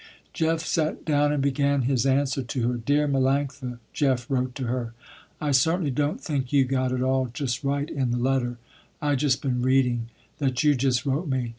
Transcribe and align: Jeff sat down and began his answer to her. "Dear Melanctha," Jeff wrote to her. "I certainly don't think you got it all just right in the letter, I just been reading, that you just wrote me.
Jeff 0.33 0.61
sat 0.65 1.05
down 1.05 1.31
and 1.31 1.43
began 1.43 1.83
his 1.83 2.07
answer 2.07 2.41
to 2.41 2.67
her. 2.67 2.73
"Dear 2.77 3.07
Melanctha," 3.07 3.77
Jeff 3.93 4.25
wrote 4.31 4.55
to 4.55 4.63
her. 4.63 4.95
"I 5.39 5.51
certainly 5.51 5.91
don't 5.91 6.19
think 6.19 6.51
you 6.51 6.65
got 6.65 6.91
it 6.91 7.03
all 7.03 7.27
just 7.27 7.63
right 7.63 7.87
in 7.87 8.09
the 8.09 8.17
letter, 8.17 8.57
I 8.99 9.13
just 9.13 9.43
been 9.43 9.61
reading, 9.61 10.09
that 10.39 10.63
you 10.63 10.73
just 10.73 11.05
wrote 11.05 11.27
me. 11.27 11.49